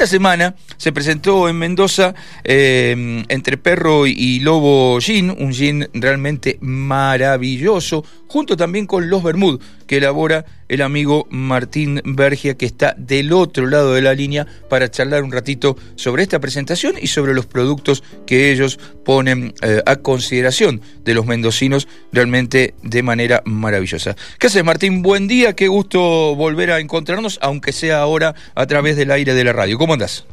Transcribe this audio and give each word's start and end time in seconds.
Esta 0.00 0.12
semana 0.12 0.54
se 0.78 0.92
presentó 0.92 1.46
en 1.46 1.58
Mendoza 1.58 2.14
eh, 2.42 3.22
entre 3.28 3.58
Perro 3.58 4.06
y 4.06 4.40
Lobo 4.40 4.98
Gin, 4.98 5.28
un 5.28 5.52
gin 5.52 5.90
realmente 5.92 6.56
maravilloso, 6.62 8.02
junto 8.26 8.56
también 8.56 8.86
con 8.86 9.10
los 9.10 9.22
Bermud, 9.22 9.60
que 9.90 9.96
elabora 9.96 10.44
el 10.68 10.82
amigo 10.82 11.26
Martín 11.30 12.00
Bergia, 12.04 12.56
que 12.56 12.64
está 12.64 12.94
del 12.96 13.32
otro 13.32 13.66
lado 13.66 13.92
de 13.92 14.00
la 14.00 14.14
línea 14.14 14.46
para 14.68 14.88
charlar 14.88 15.24
un 15.24 15.32
ratito 15.32 15.76
sobre 15.96 16.22
esta 16.22 16.38
presentación 16.38 16.94
y 17.02 17.08
sobre 17.08 17.34
los 17.34 17.46
productos 17.46 18.04
que 18.24 18.52
ellos 18.52 18.78
ponen 19.04 19.52
eh, 19.62 19.82
a 19.84 19.96
consideración 19.96 20.80
de 21.02 21.12
los 21.12 21.26
mendocinos 21.26 21.88
realmente 22.12 22.74
de 22.84 23.02
manera 23.02 23.42
maravillosa. 23.44 24.14
¿Qué 24.38 24.46
haces, 24.46 24.62
Martín? 24.62 25.02
Buen 25.02 25.26
día, 25.26 25.56
qué 25.56 25.66
gusto 25.66 26.36
volver 26.36 26.70
a 26.70 26.78
encontrarnos, 26.78 27.40
aunque 27.42 27.72
sea 27.72 27.98
ahora 28.00 28.36
a 28.54 28.66
través 28.66 28.96
del 28.96 29.10
aire 29.10 29.34
de 29.34 29.42
la 29.42 29.52
radio. 29.52 29.76
¿Cómo 29.76 29.94
andás? 29.94 30.24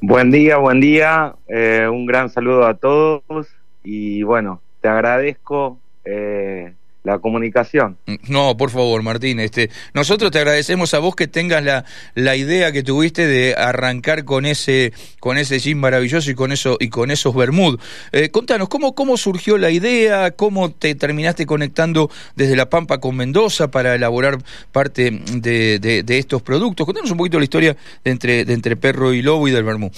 Buen 0.00 0.30
día, 0.30 0.56
buen 0.56 0.80
día. 0.80 1.34
Eh, 1.46 1.86
un 1.92 2.06
gran 2.06 2.30
saludo 2.30 2.66
a 2.66 2.72
todos 2.72 3.48
y 3.82 4.22
bueno, 4.22 4.62
te 4.80 4.88
agradezco 4.88 5.78
eh, 6.06 6.72
la 7.04 7.18
comunicación. 7.18 7.98
No, 8.28 8.56
por 8.56 8.70
favor, 8.70 9.02
Martín. 9.02 9.38
Este, 9.38 9.70
nosotros 9.92 10.30
te 10.30 10.38
agradecemos 10.38 10.94
a 10.94 10.98
vos 10.98 11.14
que 11.14 11.28
tengas 11.28 11.62
la, 11.62 11.84
la 12.14 12.34
idea 12.34 12.72
que 12.72 12.82
tuviste 12.82 13.26
de 13.26 13.54
arrancar 13.54 14.24
con 14.24 14.46
ese, 14.46 14.92
con 15.20 15.36
ese 15.36 15.58
gym 15.58 15.78
maravilloso 15.78 16.30
y 16.30 16.34
con 16.34 16.50
eso, 16.50 16.78
y 16.80 16.88
con 16.88 17.10
esos 17.10 17.34
Bermud. 17.34 17.78
Eh, 18.10 18.30
contanos, 18.30 18.70
¿cómo, 18.70 18.94
¿cómo 18.94 19.18
surgió 19.18 19.58
la 19.58 19.70
idea? 19.70 20.30
¿Cómo 20.30 20.70
te 20.70 20.94
terminaste 20.94 21.44
conectando 21.44 22.10
desde 22.36 22.56
La 22.56 22.70
Pampa 22.70 22.98
con 22.98 23.16
Mendoza 23.16 23.70
para 23.70 23.94
elaborar 23.94 24.38
parte 24.72 25.10
de, 25.10 25.78
de, 25.78 26.18
estos 26.18 26.40
productos? 26.40 26.86
Contanos 26.86 27.10
un 27.10 27.18
poquito 27.18 27.38
la 27.38 27.44
historia 27.44 27.76
de 28.02 28.10
entre, 28.10 28.46
de 28.46 28.54
entre 28.54 28.76
perro 28.76 29.12
y 29.12 29.20
lobo 29.20 29.46
y 29.46 29.50
del 29.50 29.64
Bermud. 29.64 29.92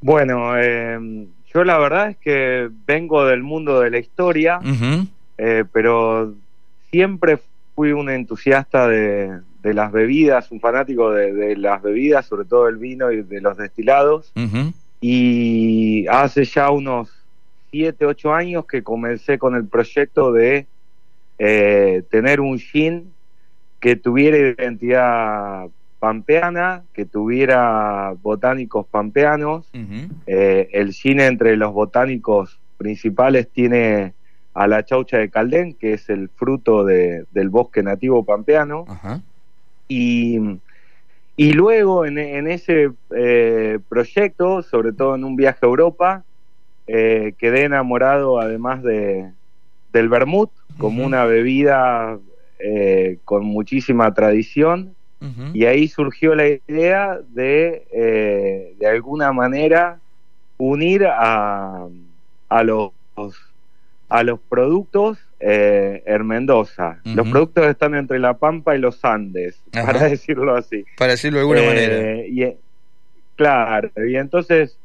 Bueno, 0.00 0.58
eh, 0.58 0.98
yo 1.54 1.64
la 1.64 1.78
verdad 1.78 2.10
es 2.10 2.16
que 2.16 2.68
vengo 2.86 3.24
del 3.24 3.44
mundo 3.44 3.80
de 3.80 3.90
la 3.90 3.98
historia. 3.98 4.58
Eh, 5.38 5.64
pero 5.72 6.34
siempre 6.90 7.38
fui 7.74 7.92
un 7.92 8.08
entusiasta 8.08 8.88
de, 8.88 9.40
las 9.62 9.90
bebidas, 9.90 10.50
un 10.52 10.60
fanático 10.60 11.10
de, 11.10 11.56
las 11.56 11.82
bebidas, 11.82 12.26
sobre 12.26 12.44
todo 12.44 12.68
el 12.68 12.76
vino 12.76 13.10
y 13.10 13.22
de 13.22 13.40
los 13.40 13.56
destilados. 13.56 14.32
Y 15.00 16.06
hace 16.08 16.44
ya 16.44 16.70
unos 16.70 17.10
7, 17.70 18.06
8 18.06 18.32
años 18.32 18.66
que 18.66 18.82
comencé 18.82 19.38
con 19.38 19.54
el 19.54 19.66
proyecto 19.66 20.32
de 20.32 20.66
eh, 21.38 22.02
tener 22.10 22.40
un 22.40 22.58
gin 22.58 23.12
que 23.80 23.96
tuviera 23.96 24.38
identidad 24.38 25.66
pampeana, 25.98 26.84
que 26.94 27.04
tuviera 27.04 28.14
botánicos 28.22 28.86
pampeanos. 28.86 29.68
Eh, 30.26 30.68
el 30.72 30.92
gin 30.92 31.20
entre 31.20 31.56
los 31.56 31.72
botánicos 31.72 32.58
principales 32.78 33.48
tiene 33.48 34.14
a 34.56 34.66
la 34.66 34.84
chaucha 34.86 35.18
de 35.18 35.28
Caldén, 35.28 35.74
que 35.74 35.92
es 35.92 36.08
el 36.08 36.30
fruto 36.30 36.82
de, 36.82 37.26
del 37.32 37.50
bosque 37.50 37.82
nativo 37.82 38.24
pampeano. 38.24 38.86
Y, 39.86 40.40
y, 41.36 41.52
luego 41.52 42.06
en, 42.06 42.46
ese 42.48 42.90
eh, 43.14 43.78
proyecto, 43.90 44.62
sobre 44.62 44.92
todo 44.92 45.14
en 45.14 45.24
un 45.24 45.36
viaje 45.36 45.58
a 45.62 45.66
Europa, 45.66 46.24
eh, 46.86 47.34
quedé 47.36 47.64
enamorado 47.64 48.40
además 48.40 48.82
de, 48.82 49.30
del 49.92 50.08
vermut 50.08 50.50
como 50.78 51.04
una 51.04 51.26
bebida 51.26 52.18
eh, 52.58 53.18
con 53.24 53.44
muchísima 53.44 54.12
tradición. 54.14 54.94
Y 55.52 55.64
ahí 55.64 55.88
surgió 55.88 56.36
la 56.36 56.46
idea 56.46 57.18
de, 57.30 58.76
de 58.78 58.86
alguna 58.86 59.32
manera, 59.32 59.98
unir 60.56 61.04
a, 61.06 61.88
a 62.48 62.62
los 62.62 62.92
a 64.08 64.22
los 64.22 64.38
productos 64.40 65.18
eh, 65.40 66.02
en 66.06 66.26
Mendoza. 66.26 66.98
Los 67.04 67.28
productos 67.28 67.66
están 67.66 67.94
entre 67.94 68.18
La 68.18 68.34
Pampa 68.38 68.74
y 68.74 68.78
los 68.78 69.04
Andes, 69.04 69.60
para 69.72 70.08
decirlo 70.08 70.54
así. 70.54 70.84
Para 70.96 71.12
decirlo 71.12 71.38
de 71.38 71.40
alguna 71.42 71.60
eh, 71.60 71.66
manera. 71.66 72.26
Y, 72.26 72.56
claro, 73.34 73.90
y 74.08 74.16
entonces 74.16 74.78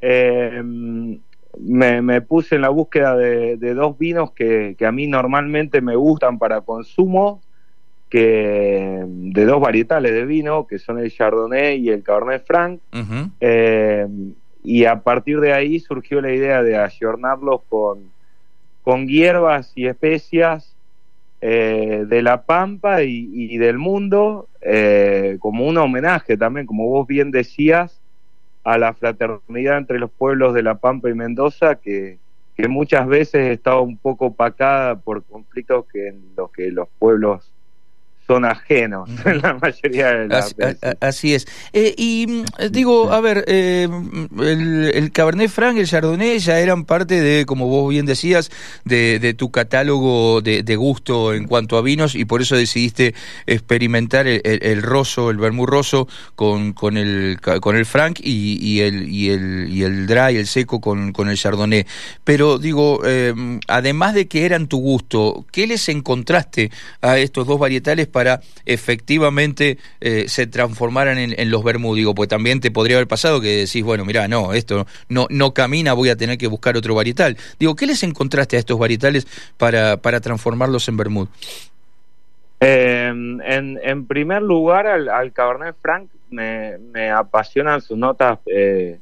eh, 0.00 0.62
me, 0.62 2.20
puse 2.22 2.56
en 2.56 2.62
la 2.62 2.68
búsqueda 2.68 3.16
de, 3.16 3.56
dos 3.74 3.98
vinos 3.98 4.32
que, 4.32 4.76
a 4.86 4.92
mí 4.92 5.06
normalmente 5.06 5.80
me 5.80 5.96
gustan 5.96 6.38
para 6.38 6.60
consumo, 6.60 7.40
que 8.08 9.02
de 9.04 9.44
dos 9.44 9.60
varietales 9.60 10.12
de 10.12 10.24
vino, 10.24 10.66
que 10.66 10.78
son 10.78 10.98
el 10.98 11.10
Chardonnay 11.10 11.78
y 11.80 11.90
el 11.90 12.02
Cabernet 12.02 12.46
Franc. 12.46 12.80
y 14.62 14.84
a 14.84 15.00
partir 15.00 15.40
de 15.40 15.52
ahí 15.52 15.80
surgió 15.80 16.20
la 16.20 16.32
idea 16.32 16.62
de 16.62 16.76
ayornarlos 16.76 17.62
con 17.68 18.17
con 18.88 19.06
hierbas 19.06 19.70
y 19.74 19.86
especias 19.86 20.74
eh, 21.42 22.06
de 22.08 22.22
la 22.22 22.44
Pampa 22.44 23.02
y, 23.02 23.58
del 23.58 23.76
mundo, 23.76 24.48
eh, 24.62 25.36
como 25.40 25.66
un 25.66 25.76
homenaje 25.76 26.38
también, 26.38 26.64
como 26.64 26.88
vos 26.88 27.06
bien 27.06 27.30
decías, 27.30 28.00
a 28.64 28.78
la 28.78 28.94
fraternidad 28.94 29.76
entre 29.76 29.98
los 29.98 30.10
pueblos 30.10 30.54
de 30.54 30.62
La 30.62 30.76
Pampa 30.76 31.10
y 31.10 31.14
Mendoza, 31.14 31.74
que, 31.74 32.16
que 32.56 32.66
muchas 32.66 33.06
veces 33.06 33.50
estaba 33.50 33.82
un 33.82 33.98
poco 33.98 34.28
opacada 34.28 34.98
por 34.98 35.22
conflictos 35.22 35.84
que 35.92 36.08
en 36.08 36.22
los 36.34 36.50
que 36.50 36.70
los 36.70 36.88
pueblos 36.98 37.52
son 38.28 38.44
ajenos 38.44 39.08
en 39.24 39.40
la 39.40 39.54
mayoría 39.54 40.10
de 40.10 40.28
las 40.28 40.54
así, 40.60 40.98
Así 41.00 41.34
es. 41.34 41.46
Eh, 41.72 41.94
y 41.96 42.26
mm, 42.28 42.70
digo, 42.70 43.10
a 43.10 43.20
ver, 43.20 43.44
eh, 43.48 43.88
el, 44.38 45.10
Cabernet 45.12 45.50
Franc, 45.50 45.78
el 45.78 45.88
Chardonnay 45.88 46.38
ya 46.38 46.60
eran 46.60 46.84
parte 46.84 47.20
de, 47.20 47.46
como 47.46 47.66
vos 47.66 47.88
bien 47.90 48.04
decías, 48.04 48.50
de, 48.84 49.34
tu 49.36 49.50
catálogo 49.50 50.42
de, 50.42 50.76
gusto 50.76 51.32
en 51.32 51.46
cuanto 51.46 51.76
a 51.78 51.82
vinos 51.82 52.14
y 52.14 52.24
por 52.26 52.42
eso 52.42 52.54
decidiste 52.54 53.14
experimentar 53.46 54.26
el, 54.26 54.42
el, 54.44 54.82
roso, 54.82 55.30
el 55.30 55.38
vermú 55.38 55.64
roso 55.64 56.06
con, 56.34 56.74
con, 56.74 56.98
el, 56.98 57.38
con 57.40 57.76
el 57.76 57.86
Franc 57.86 58.20
y, 58.22 58.80
el, 58.80 59.08
y, 59.08 59.30
el, 59.30 59.68
y 59.70 59.82
el 59.82 60.06
dry, 60.06 60.36
el 60.36 60.46
seco 60.46 60.80
con, 60.80 61.12
con 61.12 61.30
el 61.30 61.38
Chardonnay. 61.38 61.86
Pero 62.24 62.58
digo, 62.58 63.00
eh, 63.06 63.32
además 63.68 64.12
de 64.14 64.28
que 64.28 64.44
eran 64.44 64.68
tu 64.68 64.78
gusto, 64.78 65.46
¿qué 65.50 65.66
les 65.66 65.88
encontraste 65.88 66.70
a 67.00 67.18
estos 67.18 67.46
dos 67.46 67.58
varietales 67.58 68.06
para 68.06 68.17
efectivamente 68.64 69.78
eh, 70.00 70.24
se 70.28 70.46
transformaran 70.46 71.18
en, 71.18 71.50
los 71.50 71.64
Bermud. 71.64 71.96
Digo, 71.96 72.14
pues 72.14 72.28
también 72.28 72.60
te 72.60 72.70
podría 72.70 72.96
haber 72.96 73.08
pasado 73.08 73.40
que 73.40 73.66
decís, 73.66 73.82
bueno, 73.82 74.04
mira, 74.04 74.28
no, 74.28 74.52
esto 74.52 74.86
no, 75.08 75.26
no 75.30 75.54
camina, 75.54 75.92
voy 75.92 76.10
a 76.10 76.16
tener 76.16 76.38
que 76.38 76.46
buscar 76.46 76.76
otro 76.76 76.94
varietal. 76.94 77.36
Digo, 77.58 77.76
¿qué 77.76 77.86
les 77.86 78.02
encontraste 78.02 78.56
a 78.56 78.58
estos 78.58 78.78
varietales 78.78 79.26
para, 79.56 79.96
para 79.98 80.20
transformarlos 80.20 80.88
en 80.88 80.96
Bermud? 80.96 81.28
Em, 82.60 83.40
en, 83.40 84.06
primer 84.06 84.42
lugar, 84.42 84.86
al, 84.86 85.32
Cabernet 85.32 85.76
Franc 85.80 86.08
me, 86.30 87.10
apasionan 87.10 87.80
sus 87.80 87.96
notas 87.96 88.40
eh, 88.46 88.98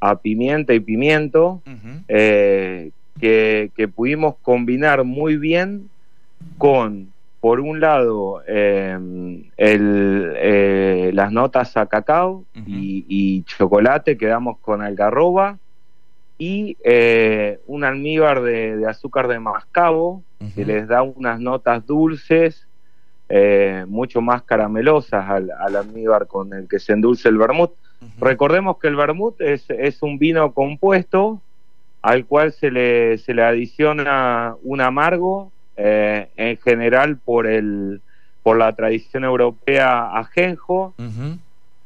a 0.00 0.16
pimienta 0.16 0.72
y 0.74 0.80
pimiento, 0.80 1.60
eh, 2.08 2.90
que, 3.18 3.70
que, 3.76 3.88
pudimos 3.88 4.36
combinar 4.42 5.02
muy 5.04 5.36
bien 5.36 5.90
con 6.56 7.12
por 7.40 7.60
un 7.60 7.80
lado, 7.80 8.42
em, 8.46 9.44
eh, 9.56 11.10
las 11.14 11.32
notas 11.32 11.76
a 11.76 11.86
cacao 11.86 12.44
y, 12.66 13.42
chocolate, 13.44 14.18
quedamos 14.18 14.58
con 14.58 14.82
algarroba, 14.82 15.58
y 16.36 16.76
eh, 16.84 17.60
un 17.66 17.84
almíbar 17.84 18.42
de, 18.42 18.86
azúcar 18.86 19.28
de 19.28 19.38
mascabo, 19.38 20.22
que 20.54 20.64
les 20.64 20.86
da 20.86 21.02
unas 21.02 21.40
notas 21.40 21.86
dulces, 21.86 22.66
eh, 23.28 23.84
mucho 23.88 24.20
más 24.20 24.42
caramelosas 24.42 25.28
al, 25.28 25.50
almíbar 25.50 26.26
con 26.26 26.52
el 26.52 26.68
que 26.68 26.78
se 26.78 26.92
endulce 26.92 27.28
el 27.28 27.38
vermut. 27.38 27.72
Recordemos 28.18 28.78
que 28.78 28.88
el 28.88 28.96
vermut 28.96 29.40
es, 29.40 29.68
es 29.70 30.02
un 30.02 30.18
vino 30.18 30.52
compuesto 30.52 31.40
al 32.02 32.24
cual 32.24 32.52
se 32.52 32.70
le, 32.70 33.18
se 33.18 33.34
le 33.34 33.42
adiciona 33.42 34.56
un 34.62 34.80
amargo 34.80 35.52
eh, 35.82 36.28
en 36.36 36.58
general 36.58 37.16
por 37.16 37.46
el 37.46 38.02
por 38.42 38.58
la 38.58 38.74
tradición 38.74 39.24
europea 39.24 40.18
ajenjo. 40.18 40.94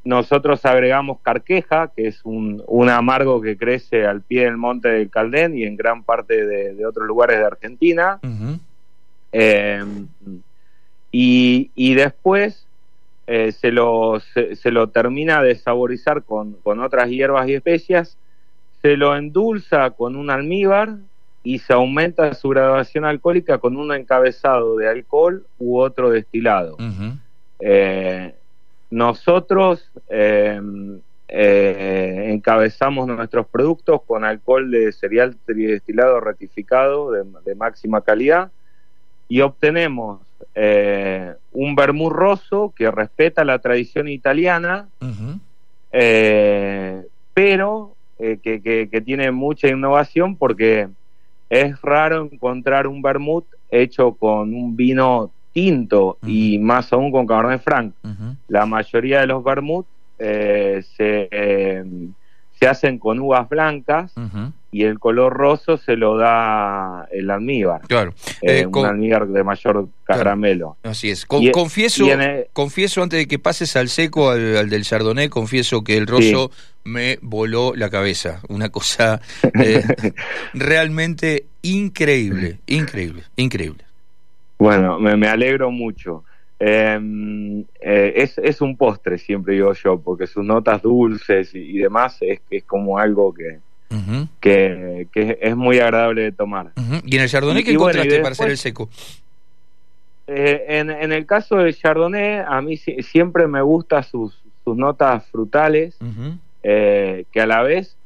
Nosotros 0.04 0.64
agregamos 0.66 1.18
carqueja, 1.20 1.90
que 1.94 2.08
es 2.08 2.20
un, 2.24 2.62
un, 2.66 2.90
amargo 2.90 3.40
que 3.40 3.56
crece 3.56 4.06
al 4.06 4.20
pie 4.20 4.44
del 4.44 4.56
monte 4.56 4.88
del 4.88 5.10
Caldén 5.10 5.56
y 5.56 5.64
en 5.64 5.76
gran 5.76 6.02
parte 6.02 6.44
de, 6.44 6.84
otros 6.86 7.06
lugares 7.06 7.38
de 7.38 7.44
Argentina. 7.44 8.20
Em, 9.32 10.06
y, 11.10 11.70
y, 11.74 11.94
después 11.94 12.66
eh, 13.26 13.52
se, 13.52 13.72
lo, 13.72 14.20
se, 14.20 14.70
lo 14.70 14.88
termina 14.90 15.42
de 15.42 15.54
saborizar 15.54 16.22
con, 16.22 16.54
con 16.62 16.80
otras 16.80 17.08
hierbas 17.08 17.48
y 17.48 17.54
especias, 17.54 18.16
se 18.82 18.96
lo 18.96 19.16
endulza 19.16 19.90
con 19.90 20.16
un 20.16 20.30
almíbar 20.30 20.98
y 21.44 21.58
se 21.58 21.74
aumenta 21.74 22.32
su 22.32 22.48
graduación 22.48 23.04
alcohólica 23.04 23.58
con 23.58 23.76
un 23.76 23.92
encabezado 23.92 24.78
de 24.78 24.88
alcohol 24.88 25.46
u 25.58 25.78
otro 25.78 26.08
destilado. 26.10 26.78
Eh, 27.60 28.34
nosotros 28.90 29.90
em, 30.08 31.00
eh, 31.28 32.30
encabezamos 32.30 33.06
nuestros 33.06 33.46
productos 33.46 34.00
con 34.06 34.24
alcohol 34.24 34.70
de 34.70 34.90
cereal 34.92 35.36
tridestilado 35.44 36.18
rectificado 36.18 37.12
de, 37.12 37.54
máxima 37.54 38.00
calidad 38.00 38.50
y 39.28 39.42
obtenemos 39.42 40.22
eh, 40.54 41.34
un 41.52 41.76
vermú 41.76 42.08
rosso 42.08 42.72
que 42.74 42.90
respeta 42.90 43.44
la 43.44 43.58
tradición 43.58 44.08
italiana, 44.08 44.88
pero 47.34 47.96
que, 48.18 48.88
que, 48.90 49.00
tiene 49.02 49.30
mucha 49.30 49.68
innovación 49.68 50.36
porque 50.36 50.88
es 51.48 51.80
raro 51.82 52.28
encontrar 52.30 52.86
un 52.86 53.02
vermut 53.02 53.44
hecho 53.70 54.12
con 54.14 54.54
un 54.54 54.76
vino 54.76 55.30
tinto 55.52 56.18
y 56.26 56.58
más 56.58 56.92
aún 56.92 57.12
con 57.12 57.26
Cabernet 57.26 57.62
Franc. 57.62 57.94
La 58.48 58.66
mayoría 58.66 59.20
de 59.20 59.26
los 59.26 59.42
vermut 59.44 59.86
eh, 60.18 60.82
se, 60.96 61.28
eh, 61.30 61.84
se, 62.58 62.66
hacen 62.66 62.98
con 62.98 63.20
uvas 63.20 63.48
blancas 63.48 64.12
y 64.72 64.84
el 64.84 64.98
color 64.98 65.32
roso 65.32 65.76
se 65.76 65.96
lo 65.96 66.16
da 66.16 67.06
el 67.12 67.30
almíbar. 67.30 67.82
Claro. 67.82 68.14
Eh, 68.42 68.66
un 68.66 68.86
almíbar 68.86 69.28
de 69.28 69.44
mayor 69.44 69.88
caramelo. 70.04 70.76
Así 70.82 71.10
es. 71.10 71.26
confieso, 71.26 72.06
confieso 72.52 73.02
antes 73.02 73.20
de 73.20 73.28
que 73.28 73.38
pases 73.38 73.76
al 73.76 73.88
seco, 73.88 74.30
al, 74.30 74.68
del 74.68 74.82
Chardonnay, 74.82 75.28
confieso 75.28 75.84
que 75.84 75.96
el 75.96 76.06
roso 76.06 76.50
me 76.82 77.18
voló 77.22 77.74
la 77.76 77.90
cabeza. 77.90 78.40
Una 78.48 78.68
cosa 78.70 79.20
realmente 80.54 81.46
increíble, 81.62 82.58
increíble, 82.66 83.22
increíble. 83.36 83.84
Bueno, 84.58 84.98
me, 84.98 85.28
alegro 85.28 85.70
mucho. 85.70 86.24
Em, 86.58 87.62
eh, 87.80 88.12
es, 88.16 88.38
es, 88.38 88.60
un 88.60 88.76
postre, 88.76 89.18
siempre 89.18 89.54
digo 89.54 89.72
yo, 89.72 90.00
porque 90.00 90.26
sus 90.26 90.44
notas 90.44 90.80
dulces 90.82 91.54
y, 91.54 91.78
demás 91.78 92.16
es, 92.20 92.40
es 92.48 92.64
como 92.64 92.98
algo 92.98 93.34
que, 93.34 93.58
que, 94.40 95.38
es 95.40 95.56
muy 95.56 95.78
agradable 95.80 96.22
de 96.22 96.32
tomar. 96.32 96.72
¿Y 97.04 97.16
en 97.16 97.22
el 97.22 97.28
Chardonnay 97.28 97.64
qué 97.64 97.72
encontraste 97.72 98.20
para 98.20 98.32
hacer 98.32 98.50
el 98.50 98.58
seco? 98.58 98.88
Eh, 100.26 100.64
en, 100.68 100.90
en, 100.90 101.12
el 101.12 101.26
caso 101.26 101.56
del 101.56 101.76
Chardonnay, 101.76 102.44
a 102.46 102.60
mí 102.62 102.76
siempre 102.76 103.46
me 103.46 103.60
gustan 103.60 104.04
sus, 104.04 104.40
sus 104.64 104.76
notas 104.76 105.26
frutales, 105.26 105.96
eh, 106.62 107.26
que 107.30 107.40
a 107.40 107.46
la 107.46 107.62
vez 107.62 107.96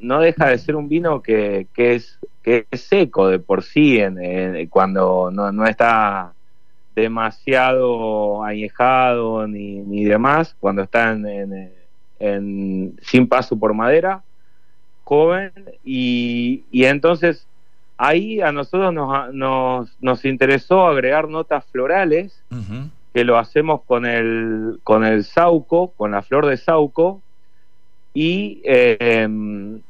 no 0.00 0.20
deja 0.20 0.48
de 0.48 0.58
ser 0.58 0.74
un 0.74 0.88
vino 0.88 1.22
que, 1.22 1.68
que, 1.72 1.94
es, 1.94 2.18
que 2.42 2.66
es 2.70 2.80
seco 2.80 3.28
de 3.28 3.38
por 3.38 3.62
sí 3.62 3.98
en, 3.98 4.66
cuando 4.68 5.30
no, 5.32 5.52
no, 5.52 5.66
está 5.66 6.32
demasiado 6.96 8.42
añejado 8.42 9.46
ni, 9.46 9.76
ni 9.80 10.04
demás, 10.04 10.56
cuando 10.58 10.82
está 10.82 11.12
en, 11.12 11.70
en, 12.18 12.98
sin 13.02 13.28
paso 13.28 13.56
por 13.56 13.74
madera, 13.74 14.22
joven, 15.04 15.52
y, 15.84 16.64
y 16.70 16.84
entonces 16.86 17.46
ahí 17.98 18.40
a 18.40 18.50
nosotros 18.50 18.92
nos, 18.92 19.32
nos, 19.34 19.96
nos 20.00 20.24
interesó 20.24 20.86
agregar 20.86 21.28
notas 21.28 21.64
florales, 21.66 22.42
que 23.12 23.24
lo 23.24 23.38
hacemos 23.38 23.82
con 23.82 24.04
el, 24.04 24.78
con 24.82 25.04
el 25.04 25.24
sauco, 25.24 25.92
con 25.96 26.10
la 26.10 26.22
flor 26.22 26.46
de 26.46 26.56
sauco, 26.56 27.22
y 28.12 28.62
em, 28.64 29.80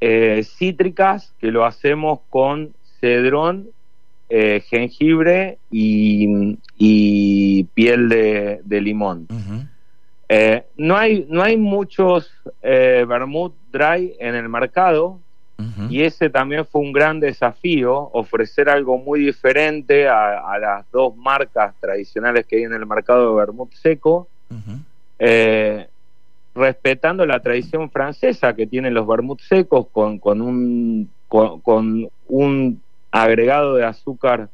eh, 0.00 0.42
cítricas 0.44 1.34
que 1.40 1.50
lo 1.50 1.64
hacemos 1.64 2.20
con 2.28 2.74
cedrón, 3.00 3.68
eh, 4.30 4.62
jengibre 4.68 5.58
y, 5.70 7.64
piel 7.74 8.08
de, 8.08 8.80
limón. 8.80 9.26
Eh, 10.28 10.64
no, 10.76 10.96
hay, 10.96 11.26
no 11.28 11.42
hay 11.42 11.56
muchos 11.56 12.30
vermouth 12.62 13.52
dry 13.72 14.14
en 14.18 14.34
el 14.34 14.48
mercado 14.48 15.18
y 15.90 16.02
ese 16.02 16.30
también 16.30 16.64
fue 16.64 16.80
un 16.80 16.92
gran 16.92 17.20
desafío, 17.20 17.94
ofrecer 18.14 18.70
algo 18.70 18.96
muy 18.96 19.20
diferente 19.20 20.08
a, 20.08 20.56
las 20.58 20.90
dos 20.90 21.14
marcas 21.14 21.74
tradicionales 21.80 22.46
que 22.46 22.56
hay 22.56 22.62
en 22.62 22.72
el 22.72 22.86
mercado 22.86 23.28
de 23.28 23.36
vermouth 23.36 23.72
seco 23.74 24.26
respetando 26.54 27.26
la 27.26 27.40
tradición 27.40 27.90
francesa 27.90 28.54
que 28.54 28.66
tienen 28.66 28.94
los 28.94 29.06
vermouth 29.06 29.40
secos 29.40 29.86
con, 29.92 30.18
con, 30.18 30.40
un, 30.40 31.10
con, 31.28 32.08
un 32.28 32.82
agregado 33.10 33.74
de 33.74 33.84
azúcar 33.84 34.48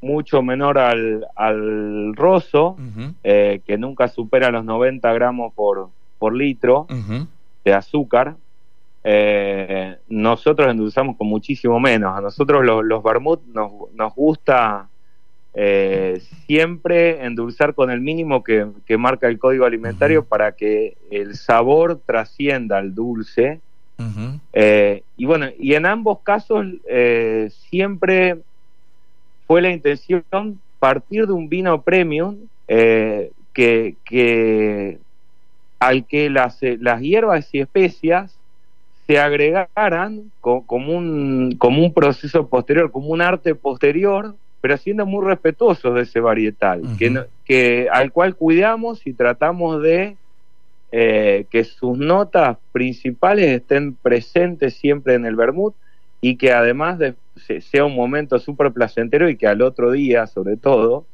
mucho 0.00 0.42
menor 0.42 0.78
al, 0.78 1.26
al 1.34 2.14
roso, 2.14 2.76
eh, 3.24 3.60
que 3.66 3.78
nunca 3.78 4.08
supera 4.08 4.50
los 4.50 4.64
90 4.64 5.12
gramos 5.12 5.52
por, 5.54 5.88
por 6.18 6.34
litro 6.34 6.86
de 7.64 7.72
azúcar. 7.72 8.36
Eh, 9.04 9.96
nosotros 10.08 10.70
endulzamos 10.70 11.16
con 11.16 11.28
muchísimo 11.28 11.80
menos. 11.80 12.16
A 12.16 12.20
nosotros 12.20 12.64
los, 12.64 12.84
los 12.84 13.02
vermouth 13.02 13.40
nos, 13.52 13.72
nos 13.94 14.14
gusta 14.14 14.88
eh, 15.54 16.22
siempre 16.46 17.24
endulzar 17.24 17.74
con 17.74 17.90
el 17.90 18.00
mínimo 18.00 18.44
que, 18.44 18.68
marca 18.96 19.26
el 19.26 19.40
código 19.40 19.64
alimentario 19.64 20.24
para 20.24 20.52
que 20.52 20.96
el 21.10 21.34
sabor 21.34 22.00
trascienda 22.04 22.78
al 22.78 22.94
dulce. 22.94 23.60
Eh, 24.52 25.02
y 25.16 25.24
bueno, 25.24 25.46
y 25.58 25.74
en 25.74 25.86
ambos 25.86 26.20
casos 26.20 26.64
eh, 26.88 27.50
siempre 27.68 28.38
fue 29.46 29.62
la 29.62 29.70
intención 29.70 30.24
partir 30.78 31.26
de 31.26 31.32
un 31.32 31.48
vino 31.48 31.82
premium 31.82 32.36
que, 32.66 33.96
que, 34.04 34.98
al 35.80 36.06
que 36.06 36.30
las, 36.30 36.58
las 36.62 37.00
hierbas 37.00 37.52
y 37.52 37.60
especias 37.60 38.38
se 39.06 39.18
agregaran 39.18 40.30
como, 40.40 40.96
un, 40.96 41.56
como 41.58 41.82
un 41.82 41.92
proceso 41.92 42.46
posterior, 42.46 42.92
como 42.92 43.08
un 43.08 43.22
arte 43.22 43.54
posterior 43.54 44.34
pero 44.60 44.76
siendo 44.76 45.06
muy 45.06 45.24
respetuosos 45.24 45.94
de 45.94 46.02
ese 46.02 46.20
varietal, 46.20 46.82
que, 46.98 47.24
que, 47.44 47.88
al 47.92 48.12
cual 48.12 48.34
cuidamos 48.34 49.06
y 49.06 49.12
tratamos 49.12 49.82
de 49.82 50.16
eh, 50.90 51.46
que 51.50 51.64
sus 51.64 51.98
notas 51.98 52.56
principales 52.72 53.50
estén 53.50 53.94
presentes 53.94 54.74
siempre 54.74 55.14
en 55.14 55.26
el 55.26 55.36
vermut 55.36 55.74
y 56.20 56.36
que 56.36 56.52
además 56.52 56.98
de, 56.98 57.14
sea 57.60 57.84
un 57.84 57.94
momento 57.94 58.38
súper 58.38 58.72
placentero 58.72 59.28
y 59.28 59.36
que 59.36 59.46
al 59.46 59.62
otro 59.62 59.90
día, 59.92 60.26
sobre 60.26 60.56
todo, 60.56 61.06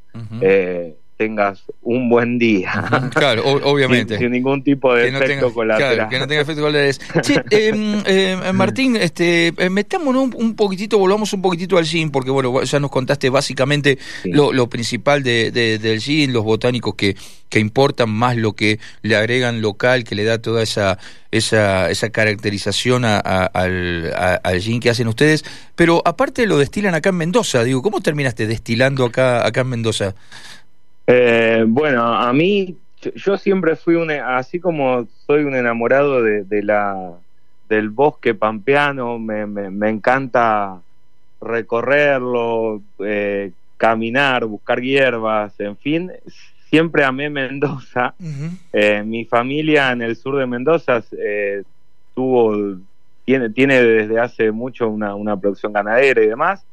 tengas 1.16 1.62
un 1.82 2.08
buen 2.08 2.38
día. 2.38 3.11
Claro, 3.14 3.44
obviamente. 3.64 4.19
Sin, 4.19 4.31
ningún 4.31 4.62
tipo 4.62 4.94
de 4.94 5.08
efecto 5.08 5.52
colateral. 5.52 5.94
Claro, 5.94 6.11
que 6.11 6.19
no 6.19 6.26
tenga 6.26 6.42
efecto 6.42 6.62
colateral. 6.62 6.94
Sí, 7.23 7.35
em, 7.50 8.02
em, 8.06 8.52
Martín, 8.56 8.97
este, 8.97 9.49
eh, 9.56 9.71
metámonos 9.71 10.30
un, 10.35 10.56
poquitito, 10.56 10.99
volvamos 10.99 11.33
un 11.33 11.42
poquitito 11.42 11.78
al 11.78 11.85
gin, 11.85 12.11
porque 12.11 12.30
bueno, 12.30 12.62
ya 12.62 12.80
nos 12.80 12.90
contaste 12.90 13.30
básicamente 13.30 13.99
lo, 14.25 14.68
principal 14.68 15.23
de, 15.23 15.50
del 15.50 16.00
gin, 16.00 16.33
los 16.33 16.44
botánicos 16.44 16.94
que, 16.94 17.16
que 17.49 17.61
importan 17.61 18.11
más 18.11 18.37
lo 18.37 18.54
que 18.54 18.78
le 19.02 19.16
agregan 19.16 19.61
local, 19.61 20.04
que 20.04 20.14
le 20.14 20.25
da 20.25 20.38
toda 20.38 20.62
esa 20.62 20.99
esa, 21.35 21.90
esa 21.90 22.11
caracterización 22.11 23.04
a, 23.04 23.18
al, 23.18 24.12
al 24.14 24.61
gin 24.61 24.78
que 24.78 24.90
hacen 24.90 25.09
ustedes, 25.09 25.44
pero 25.75 26.00
aparte 26.04 26.47
lo 26.47 26.59
destilan 26.59 26.94
acá 26.94 27.09
en 27.09 27.16
Mendoza, 27.16 27.64
digo, 27.64 27.83
¿cómo 27.83 28.00
terminaste 28.00 28.47
destilando 28.47 29.04
acá, 29.04 29.44
acá 29.44 29.62
en 29.62 29.68
Mendoza? 29.68 30.14
Eh, 31.06 31.64
bueno, 31.66 32.02
a 32.02 32.32
mí, 32.32 32.76
yo 33.14 33.37
siempre 33.37 33.76
fui 33.76 33.94
un, 33.96 34.11
así 34.11 34.58
como 34.58 35.06
soy 35.26 35.44
un 35.44 35.54
enamorado 35.54 36.23
de, 36.23 36.62
la 36.62 37.12
del 37.68 37.90
bosque 37.90 38.34
pampeano, 38.34 39.18
me, 39.18 39.46
me, 39.46 39.90
encanta 39.90 40.80
recorrerlo, 41.40 42.82
eh, 43.00 43.52
caminar, 43.76 44.46
buscar 44.46 44.80
hierbas, 44.80 45.58
en 45.61 45.76
fin, 45.76 46.11
siempre 46.70 47.04
amé 47.04 47.28
Mendoza. 47.28 48.14
Eh, 48.73 49.02
mi 49.04 49.26
familia 49.26 49.92
en 49.92 50.00
el 50.00 50.16
sur 50.16 50.38
de 50.38 50.46
Mendoza 50.46 51.02
tuvo, 52.14 52.78
tiene, 53.26 53.50
tiene 53.50 53.82
desde 53.82 54.18
hace 54.18 54.50
mucho 54.52 54.88
una, 54.88 55.14
una 55.14 55.37
producción 55.37 55.73
ganadera 55.73 56.23
y 56.23 56.28
demás, 56.28 56.64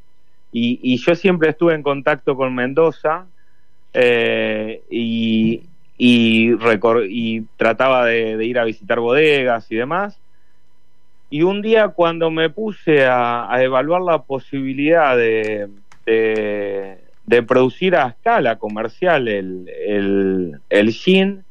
y, 0.52 0.80
y 0.82 0.96
yo 0.98 1.14
siempre 1.14 1.50
estuve 1.50 1.74
en 1.74 1.82
contacto 1.82 2.34
con 2.34 2.54
Mendoza 2.54 3.26
eh, 3.94 4.82
y, 4.90 5.62
y, 5.98 7.40
trataba 7.56 8.06
de, 8.06 8.44
ir 8.44 8.58
a 8.58 8.64
visitar 8.64 9.00
bodegas 9.00 9.70
y 9.70 9.76
demás. 9.76 10.18
Y 11.30 11.42
un 11.42 11.62
día 11.62 11.88
cuando 11.88 12.30
me 12.30 12.50
puse 12.50 13.06
a, 13.06 13.48
evaluar 13.60 14.02
la 14.02 14.22
posibilidad 14.22 15.16
de, 15.16 15.68
de, 16.06 17.42
producir 17.42 17.96
a 17.96 18.08
escala 18.08 18.56
comercial 18.56 19.28
el, 19.28 19.70
el, 19.86 20.60
el 20.68 20.90
gin, 20.92 21.44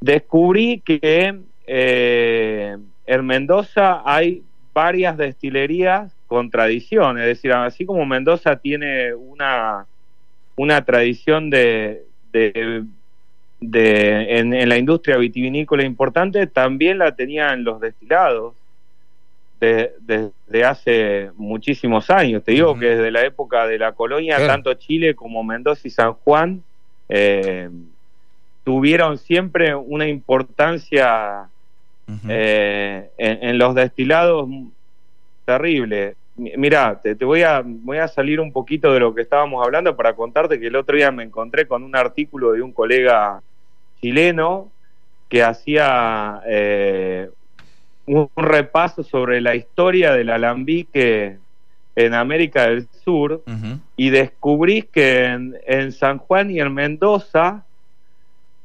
descubrí 0.00 0.80
que 0.84 1.34
eh, 1.66 2.76
en 3.06 3.26
Mendoza 3.26 4.02
hay 4.04 4.42
varias 4.72 5.16
destilerías 5.16 6.12
con 6.26 6.50
tradición, 6.50 7.18
es 7.18 7.26
decir, 7.26 7.52
así 7.52 7.84
como 7.86 8.04
Mendoza 8.06 8.56
tiene 8.56 9.14
una 9.14 9.86
una 10.58 10.84
tradición 10.84 11.50
de, 11.50 12.04
de 12.32 12.84
en, 13.60 14.68
la 14.68 14.76
industria 14.76 15.16
vitivinícola 15.16 15.84
importante 15.84 16.46
también 16.46 16.98
la 16.98 17.14
tenían 17.14 17.64
los 17.64 17.80
destilados 17.80 18.54
desde 19.60 20.64
hace 20.64 21.30
muchísimos 21.36 22.10
años. 22.10 22.44
Te 22.44 22.52
digo 22.52 22.78
que 22.78 22.90
desde 22.90 23.10
la 23.10 23.24
época 23.24 23.66
de 23.66 23.78
la 23.78 23.92
colonia, 23.92 24.36
tanto 24.46 24.72
Chile 24.74 25.14
como 25.14 25.42
Mendoza 25.42 25.80
y 25.84 25.90
San 25.90 26.12
Juan 26.12 26.62
eh, 27.08 27.68
tuvieron 28.62 29.18
siempre 29.18 29.74
una 29.74 30.06
importancia 30.06 31.48
eh, 32.28 33.10
en, 33.18 33.58
los 33.58 33.74
destilados 33.74 34.48
terrible. 35.44 36.14
Mira, 36.38 37.00
te, 37.02 37.14
voy, 37.24 37.42
a, 37.42 37.62
voy 37.64 37.98
a 37.98 38.06
salir 38.06 38.38
un 38.38 38.52
poquito 38.52 38.92
de 38.92 39.00
lo 39.00 39.12
que 39.12 39.22
estábamos 39.22 39.64
hablando 39.64 39.96
para 39.96 40.14
contarte 40.14 40.60
que 40.60 40.68
el 40.68 40.76
otro 40.76 40.96
día 40.96 41.10
me 41.10 41.24
encontré 41.24 41.66
con 41.66 41.82
un 41.82 41.96
artículo 41.96 42.52
de 42.52 42.62
un 42.62 42.72
colega 42.72 43.42
chileno 44.00 44.70
que 45.28 45.42
hacía 45.42 46.40
eh, 46.46 47.28
un, 48.06 48.30
repaso 48.36 49.02
sobre 49.02 49.40
la 49.40 49.56
historia 49.56 50.12
del 50.12 50.30
alambique 50.30 51.38
en 51.96 52.14
América 52.14 52.68
del 52.68 52.86
Sur 53.04 53.42
y 53.96 54.10
descubrí 54.10 54.82
que 54.82 55.24
en, 55.24 55.90
San 55.90 56.18
Juan 56.18 56.52
y 56.52 56.60
en 56.60 56.72
Mendoza 56.72 57.64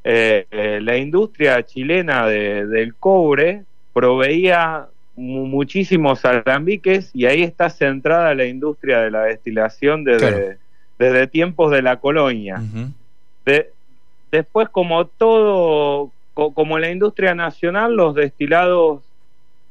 eh, 0.04 0.46
eh, 0.52 0.80
la 0.80 0.98
industria 0.98 1.64
chilena 1.66 2.28
del 2.28 2.94
cobre 2.96 3.64
proveía 3.94 4.88
muchísimos 5.16 6.26
alambiques 6.26 7.12
y 7.14 7.26
ahí 7.26 7.44
está 7.44 7.70
centrada 7.70 8.34
la 8.34 8.46
industria 8.46 9.02
de 9.02 9.12
la 9.12 9.24
destilación 9.24 10.04
desde, 10.04 10.58
desde 10.98 11.28
tiempos 11.28 11.72
de 11.72 11.82
la 11.82 11.98
colonia. 11.98 12.62
después, 14.32 14.70
como 14.70 15.06
todo, 15.06 16.12
como 16.34 16.80
la 16.80 16.90
industria 16.90 17.36
nacional, 17.36 17.96
los 17.96 18.16
destilados 18.16 19.02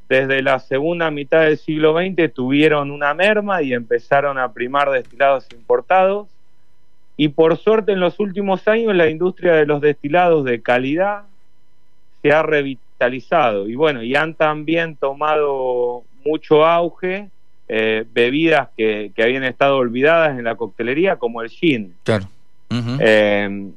desde 0.08 0.42
la 0.42 0.58
segunda 0.58 1.10
mitad 1.10 1.40
del 1.40 1.56
siglo 1.56 1.94
XX 1.94 2.32
tuvieron 2.34 2.90
una 2.90 3.14
merma 3.14 3.62
y 3.62 3.72
empezaron 3.72 4.38
a 4.38 4.52
primar 4.52 4.90
destilados 4.90 5.46
importados. 5.52 6.28
Y 7.16 7.28
por 7.28 7.56
suerte 7.56 7.92
en 7.92 8.00
los 8.00 8.20
últimos 8.20 8.68
años 8.68 8.94
la 8.94 9.08
industria 9.08 9.54
de 9.54 9.64
los 9.64 9.80
destilados 9.80 10.44
de 10.44 10.60
calidad 10.60 11.22
se 12.20 12.30
ha 12.30 12.42
revitalizado. 12.42 12.91
Y 13.68 13.74
bueno, 13.74 14.02
y 14.02 14.14
han 14.14 14.34
también 14.34 14.96
tomado 14.96 16.04
mucho 16.24 16.64
auge 16.64 17.28
eh, 17.74 18.04
bebidas 18.12 18.68
que, 18.76 19.12
habían 19.16 19.44
estado 19.44 19.78
olvidadas 19.78 20.38
en 20.38 20.44
la 20.44 20.56
coctelería, 20.56 21.16
como 21.16 21.40
el 21.40 21.48
gin. 21.48 21.94
Claro. 22.02 22.28
Eh, 23.00 23.70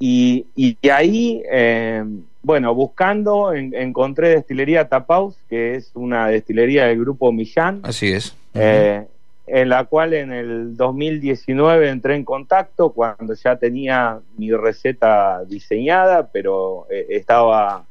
y, 0.00 0.46
y, 0.56 0.76
ahí 0.88 1.42
eh, 1.50 2.04
bueno, 2.42 2.74
buscando 2.74 3.52
encontré 3.52 4.30
Destilería 4.30 4.88
Tapaus, 4.88 5.36
que 5.48 5.76
es 5.76 5.90
una 5.94 6.26
destilería 6.28 6.86
del 6.86 6.98
grupo 6.98 7.30
Millán. 7.30 7.80
Así 7.84 8.10
es. 8.10 8.36
En 8.54 9.68
la 9.68 9.84
cual 9.84 10.12
en 10.14 10.32
el 10.32 10.76
2019 10.76 11.90
entré 11.90 12.16
en 12.16 12.24
contacto 12.24 12.90
cuando 12.90 13.34
ya 13.34 13.56
tenía 13.56 14.18
mi 14.36 14.50
receta 14.52 15.44
diseñada, 15.44 16.28
pero 16.32 16.86
estaba 16.90 17.84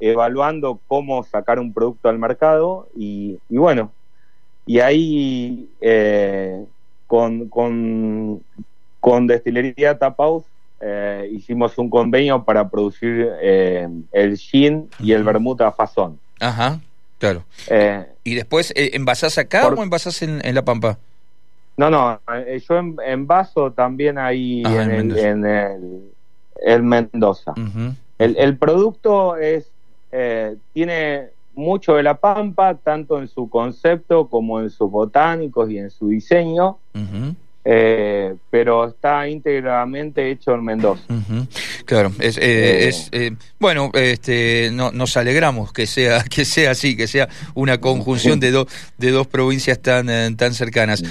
evaluando 0.00 0.80
cómo 0.86 1.24
sacar 1.24 1.58
un 1.58 1.72
producto 1.72 2.08
al 2.08 2.18
mercado 2.18 2.88
y, 2.96 3.38
bueno, 3.48 3.90
y 4.66 4.80
ahí 4.80 5.68
eh, 5.80 6.64
con, 7.06 7.48
con, 7.48 8.42
con 9.00 9.26
Destilería 9.26 9.98
Tapaus 9.98 10.44
eh, 10.80 11.28
hicimos 11.32 11.76
un 11.78 11.90
convenio 11.90 12.44
para 12.44 12.68
producir 12.68 13.28
eh, 13.42 13.88
el 14.12 14.36
gin 14.36 14.88
y 15.00 15.10
el 15.12 15.24
vermut 15.24 15.60
a 15.60 15.72
fazón. 15.72 16.20
Ajá, 16.38 16.80
claro. 17.18 17.42
Eh, 17.66 18.06
¿Y 18.22 18.36
después 18.36 18.72
envasás 18.76 19.38
acá 19.38 19.66
o 19.66 19.82
envasás 19.82 20.22
en, 20.22 20.54
La 20.54 20.64
Pampa? 20.64 20.98
No, 21.76 21.90
no, 21.90 22.20
yo 22.68 22.78
envaso 23.04 23.72
también 23.72 24.18
ahí 24.18 24.62
ah, 24.64 24.82
en, 24.82 25.44
el, 26.64 26.82
Mendoza. 26.82 27.54
el, 28.18 28.36
el, 28.36 28.56
producto 28.56 29.36
es 29.36 29.66
tiene 30.72 31.30
mucho 31.54 31.94
de 31.94 32.02
La 32.02 32.14
Pampa, 32.14 32.74
tanto 32.74 33.18
en 33.18 33.28
su 33.28 33.50
concepto 33.50 34.28
como 34.28 34.60
en 34.60 34.70
sus 34.70 34.90
botánicos 34.90 35.70
y 35.70 35.78
en 35.78 35.90
su 35.90 36.08
diseño. 36.08 36.78
Eh, 37.64 38.34
pero 38.48 38.86
está 38.86 39.28
íntegramente 39.28 40.30
hecho 40.30 40.54
en 40.54 40.64
Mendoza. 40.64 41.02
Claro, 41.88 42.12
es, 42.18 42.36
eh, 42.36 42.90
eh, 43.12 43.30
bueno, 43.58 43.90
este, 43.94 44.68
no, 44.74 44.92
nos 44.92 45.16
alegramos 45.16 45.72
que 45.72 45.86
sea 45.86 46.22
que 46.30 46.44
sea 46.44 46.72
así, 46.72 46.98
que 46.98 47.06
sea 47.06 47.30
una 47.54 47.80
conjunción 47.80 48.38
de, 48.40 48.50
dos 48.50 48.66
de 48.98 49.10
dos 49.10 49.26
provincias 49.26 49.80
tan, 49.80 50.36
tan 50.36 50.52
cercanas. 50.52 51.02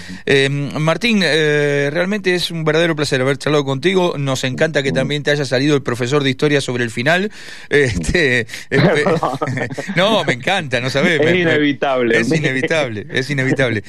Martín, 0.80 1.22
realmente 1.22 2.36
es 2.36 2.52
un 2.52 2.64
verdadero 2.64 2.96
placer 2.96 3.20
haber 3.22 3.40
charlado 3.40 3.66
contigo. 3.66 4.20
Nos 4.20 4.44
encanta 4.44 4.84
que 4.84 4.92
también 4.92 5.24
te 5.24 5.32
haya 5.32 5.46
salido 5.46 5.76
el 5.76 5.82
profesor 5.82 6.24
de 6.24 6.30
historia 6.30 6.62
sobre 6.62 6.84
el 6.84 6.92
final. 6.92 7.32
Este, 7.70 8.46
no, 9.96 10.24
me 10.26 10.34
encanta, 10.34 10.80
no 10.80 10.92
sabes. 10.92 11.20
Es 11.20 11.36
inevitable. 11.36 12.20
es 12.20 12.32
inevitable, 12.32 13.08
es 13.10 13.30
inevitable. 13.32 13.84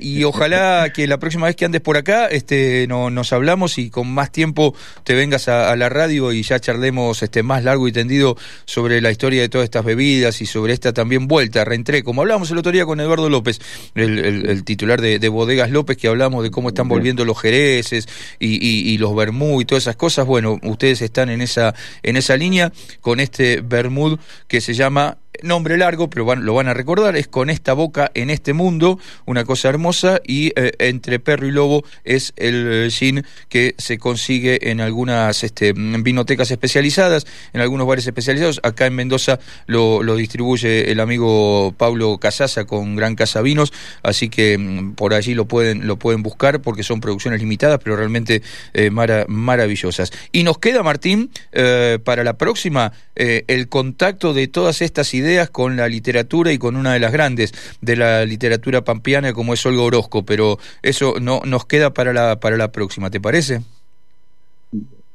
y 0.00 0.22
ojalá 0.22 0.92
que 0.94 1.08
la 1.08 1.18
próxima 1.18 1.48
vez 1.48 1.56
que 1.56 1.64
andes 1.64 1.80
por 1.80 1.96
acá, 1.96 2.28
este, 2.28 2.86
no, 2.88 3.10
nos 3.10 3.32
hablamos 3.32 3.78
y 3.78 3.90
con 3.90 4.08
más 4.08 4.30
tiempo 4.30 4.76
te 5.02 5.16
vengas 5.16 5.48
a, 5.48 5.74
la 5.74 5.88
radio 5.88 6.19
y 6.32 6.42
ya 6.42 6.60
charlemos 6.60 7.22
este, 7.22 7.42
más 7.42 7.64
largo 7.64 7.88
y 7.88 7.92
tendido 7.92 8.36
sobre 8.66 9.00
la 9.00 9.10
historia 9.10 9.40
de 9.40 9.48
todas 9.48 9.64
estas 9.64 9.84
bebidas 9.84 10.40
y 10.42 10.46
sobre 10.46 10.72
esta 10.72 10.92
también 10.92 11.26
vuelta, 11.26 11.64
reentré, 11.64 12.02
como 12.02 12.20
hablamos 12.20 12.50
el 12.50 12.58
otro 12.58 12.72
día 12.72 12.84
con 12.84 13.00
Eduardo 13.00 13.28
López, 13.30 13.60
el, 13.94 14.64
titular 14.64 15.00
de, 15.00 15.28
Bodegas 15.28 15.70
López, 15.70 15.96
que 15.96 16.08
hablamos 16.08 16.42
de 16.42 16.50
cómo 16.50 16.68
están 16.68 16.88
volviendo 16.88 17.24
los 17.24 17.40
jereces 17.40 18.08
y, 18.38 18.98
los 18.98 19.16
vermú 19.16 19.60
y 19.60 19.64
todas 19.64 19.84
esas 19.84 19.96
cosas. 19.96 20.26
Bueno, 20.26 20.58
ustedes 20.62 21.00
están 21.00 21.30
en 21.30 21.40
esa, 21.40 21.74
en 22.02 22.16
esa 22.16 22.36
línea 22.36 22.72
con 23.00 23.20
este 23.20 23.62
vermut 23.62 24.20
que 24.46 24.60
se 24.60 24.74
llama 24.74 25.16
nombre 25.42 25.76
largo, 25.76 26.10
pero 26.10 26.34
lo 26.36 26.54
van 26.54 26.68
a 26.68 26.74
recordar, 26.74 27.16
es 27.16 27.28
con 27.28 27.50
esta 27.50 27.72
boca 27.72 28.10
en 28.14 28.30
este 28.30 28.52
mundo, 28.52 28.98
una 29.26 29.44
cosa 29.44 29.68
hermosa, 29.68 30.20
y 30.26 30.52
eh, 30.56 30.72
entre 30.78 31.18
perro 31.18 31.46
y 31.46 31.50
lobo 31.50 31.84
es 32.04 32.32
el 32.36 32.90
gin 32.90 33.24
que 33.48 33.74
se 33.78 33.98
consigue 33.98 34.70
en 34.70 34.80
algunas 34.80 35.42
este, 35.44 35.72
vinotecas 35.72 36.50
especializadas, 36.50 37.26
en 37.52 37.60
algunos 37.60 37.86
bares 37.86 38.06
especializados. 38.06 38.60
Acá 38.62 38.86
en 38.86 38.94
Mendoza 38.94 39.38
lo, 39.66 40.00
distribuye 40.16 40.90
el 40.90 41.00
amigo 41.00 41.74
Pablo 41.76 42.18
Casasa 42.18 42.64
con 42.64 42.96
Gran 42.96 43.14
Casa 43.14 43.40
Vinos, 43.40 43.72
así 44.02 44.28
que 44.28 44.58
mm, 44.58 44.92
por 44.94 45.14
allí 45.14 45.34
lo 45.34 45.46
pueden, 45.46 45.86
lo 45.86 45.98
pueden 45.98 46.22
buscar 46.22 46.60
porque 46.60 46.82
son 46.82 47.00
producciones 47.00 47.40
limitadas, 47.40 47.80
pero 47.82 47.96
realmente 47.96 48.42
eh, 48.74 48.90
maravillosas. 48.90 50.12
Y 50.32 50.42
nos 50.42 50.58
queda, 50.58 50.82
Martín, 50.82 51.30
eh, 51.52 51.98
para 52.04 52.24
la 52.24 52.34
próxima, 52.36 52.92
el 53.14 53.68
contacto 53.68 54.32
de 54.32 54.48
todas 54.48 54.80
estas 54.80 55.12
ideas 55.12 55.29
con 55.50 55.76
la 55.76 55.88
literatura 55.88 56.52
y 56.52 56.58
con 56.58 56.76
una 56.76 56.92
de 56.92 57.00
las 57.00 57.12
grandes 57.12 57.52
de 57.80 57.96
la 57.96 58.24
literatura 58.24 58.82
pampeana 58.82 59.32
como 59.32 59.54
es 59.54 59.64
Olga 59.64 59.82
Orozco, 59.82 60.24
pero 60.24 60.58
eso 60.82 61.14
no 61.20 61.40
nos 61.44 61.66
queda 61.66 61.90
para 61.90 62.12
la, 62.12 62.40
para 62.40 62.56
la 62.56 62.72
próxima, 62.72 63.10
¿te 63.10 63.20
parece? 63.20 63.60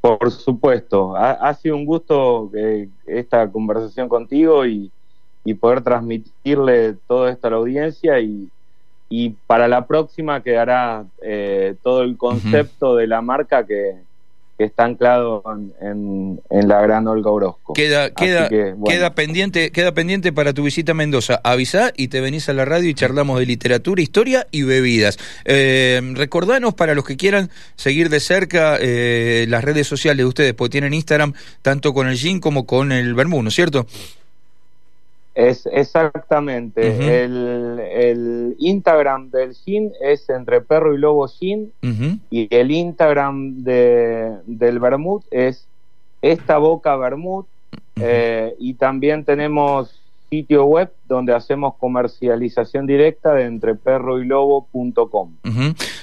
Por 0.02 0.32
supuesto, 0.32 1.16
ha, 1.18 1.54
sido 1.56 1.76
un 1.76 1.86
gusto 1.86 2.52
eh, 2.56 2.88
esta 3.08 3.52
conversación 3.52 4.08
contigo 4.08 4.66
y, 4.66 4.92
poder 5.60 5.82
transmitirle 5.82 6.96
todo 7.08 7.28
esto 7.30 7.48
a 7.48 7.52
la 7.52 7.58
audiencia 7.58 8.20
y, 8.20 8.50
y 9.10 9.30
para 9.46 9.68
la 9.68 9.86
próxima 9.86 10.42
quedará 10.42 11.06
eh, 11.22 11.76
todo 11.84 12.02
el 12.02 12.18
concepto 12.18 12.96
de 12.96 13.06
la 13.06 13.22
marca 13.22 13.64
que, 13.64 13.96
que 14.58 14.64
está 14.64 14.86
anclado 14.86 15.44
en, 15.82 16.42
la 16.50 16.82
Gran 16.82 17.08
Olga 17.08 17.30
Orozco. 17.30 17.74
Queda, 17.74 18.12
queda, 18.12 18.48
queda, 18.50 19.14
pendiente, 19.14 19.72
queda 19.72 19.94
pendiente 19.94 20.32
para 20.32 20.54
tu 20.54 20.64
visita 20.64 20.94
a 20.94 20.96
Mendoza. 20.96 21.42
Avisa 21.44 21.92
y 21.96 22.08
te 22.08 22.22
venís 22.22 22.48
a 22.48 22.54
la 22.54 22.64
radio 22.64 22.90
y 22.90 22.94
charlamos 22.94 23.40
de 23.40 23.46
literatura, 23.46 24.02
historia 24.02 24.48
y 24.52 24.64
bebidas. 24.64 25.18
Eh, 25.44 26.02
recordanos 26.16 26.74
para 26.74 26.96
los 26.96 27.04
que 27.04 27.18
quieran 27.18 27.50
seguir 27.76 28.10
de 28.10 28.20
cerca 28.20 28.78
eh, 28.80 29.46
las 29.50 29.64
redes 29.64 29.88
sociales 29.88 30.20
de 30.20 30.26
ustedes, 30.26 30.54
porque 30.54 30.72
tienen 30.72 30.94
Instagram 30.94 31.34
tanto 31.62 31.94
con 31.94 32.08
el 32.08 32.18
Gin 32.18 32.40
como 32.40 32.66
con 32.66 32.92
el 32.92 33.14
Bermú, 33.14 33.44
¿no 33.44 33.50
es 33.50 33.56
cierto? 33.56 33.88
Es 35.36 35.65
exactamente. 35.65 37.24
el, 37.24 38.56
Instagram 38.58 39.30
del 39.30 39.54
Gin 39.54 39.92
es 40.01 40.30
entre 40.30 40.62
perro 40.62 40.96
y 40.96 40.98
lobo 40.98 41.27
Gin 41.27 41.74
y 42.32 42.48
el 42.50 42.72
Instagram 42.72 43.63
de, 43.63 44.38
del 44.46 44.80
Bermud 44.80 45.24
es 45.32 45.68
esta 46.22 46.58
boca 46.58 46.96
Bermud. 46.96 47.46
Eh, 47.98 48.56
y 48.60 48.74
también 48.75 49.24
tenemos 49.25 50.01
sitio 50.36 50.65
web 50.65 50.92
donde 51.08 51.34
hacemos 51.34 51.75
comercialización 51.75 52.86
directa 52.86 53.34
de 53.34 53.46
entreperroylobo.com. 53.46 55.36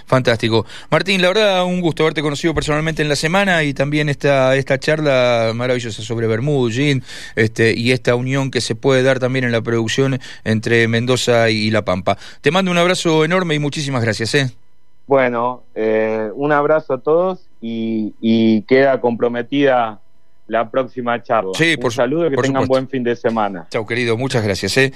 Fantástico. 0.07 0.65
Martín, 0.91 1.21
la 1.21 1.29
verdad, 1.29 1.67
un 1.67 1.83
gusto 1.83 2.03
haberte 2.05 2.23
conocido 2.23 2.55
personalmente 2.55 3.03
en 3.03 3.11
la 3.11 3.17
semana 3.17 3.63
y 3.63 3.75
también 3.75 4.09
esta, 4.09 4.57
esta 4.57 4.79
charla 4.79 5.53
maravillosa 5.55 6.03
sobre 6.03 6.27
Bermudo, 6.27 6.71
Gin, 6.71 7.03
este, 7.37 7.75
y 7.79 7.93
esta 7.93 8.15
unión 8.15 8.51
que 8.51 8.63
se 8.63 8.75
puede 8.75 9.03
dar 9.03 9.19
también 9.19 9.45
en 9.45 9.53
la 9.53 9.61
producción 9.61 10.19
entre 10.45 10.89
Mendoza 10.89 11.51
y 11.51 11.71
La 11.71 11.85
Pampa. 11.85 12.17
Te 12.41 12.51
mando 12.51 12.71
un 12.71 12.79
abrazo 12.79 13.25
enorme 13.25 13.55
y 13.55 13.59
muchísimas 13.59 14.03
gracias. 14.03 14.35
¿eh? 14.35 14.51
Bueno, 15.07 15.65
eh, 15.75 16.31
un 16.35 16.53
abrazo 16.53 16.95
a 16.95 16.99
todos 16.99 17.41
y, 17.61 18.15
y 18.21 18.63
queda 18.63 18.99
comprometida 19.01 20.02
la 20.47 20.71
próxima 20.71 21.23
charla. 21.23 21.53
Sí, 21.55 21.77
por 21.77 21.87
Un 21.87 21.91
saludo 21.93 22.27
y 22.27 22.31
que 22.31 22.37
tengan 22.37 22.67
buen 22.67 22.89
fin 22.89 23.03
de 23.03 23.17
semana. 23.17 23.67
Chao, 23.71 23.87
querido, 23.87 24.17
muchas 24.17 24.45
gracias. 24.45 24.77
¿eh? 24.77 24.93